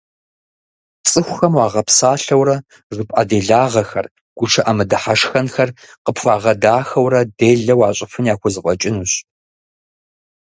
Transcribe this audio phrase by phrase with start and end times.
[1.09, 2.55] Цӏыхухэм уагъэпсалъэурэ,
[2.95, 4.05] жыпӏэ делагъэхэр,
[4.37, 5.69] гушыӏэ мыдыхьэшхэнхэр
[6.03, 9.11] къыпхуагъэдахэурэ делэ уащӏыфын яхузэфӏэкӏынущ.